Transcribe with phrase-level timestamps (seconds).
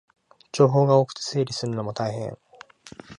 [0.51, 2.35] 情報が多くて整理するのも大変